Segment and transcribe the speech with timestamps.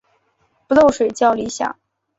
[0.67, 1.77] 不漏水较理想。